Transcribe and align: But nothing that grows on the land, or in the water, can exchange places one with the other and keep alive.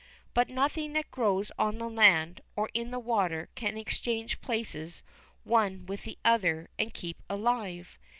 But 0.33 0.49
nothing 0.49 0.93
that 0.93 1.11
grows 1.11 1.51
on 1.59 1.77
the 1.77 1.87
land, 1.87 2.41
or 2.55 2.71
in 2.73 2.89
the 2.89 2.97
water, 2.97 3.49
can 3.53 3.77
exchange 3.77 4.41
places 4.41 5.03
one 5.43 5.85
with 5.85 6.05
the 6.05 6.17
other 6.25 6.71
and 6.79 6.91
keep 6.91 7.21
alive. 7.29 7.99